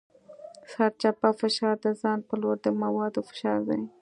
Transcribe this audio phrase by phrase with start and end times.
[0.71, 3.81] سرچپه فشار د ځان په لور د موادو فشار دی.